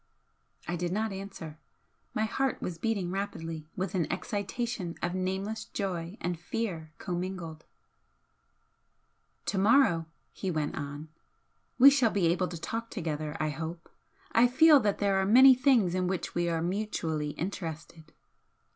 [0.67, 1.59] I did not answer.
[2.15, 7.65] My heart was beating rapidly with an excitation of nameless joy and fear commingled.
[9.45, 11.09] "To morrow" he went on
[11.77, 13.89] "we shall be able to talk together, I hope,
[14.31, 18.11] I feel that there are many things in which we are mutually interested."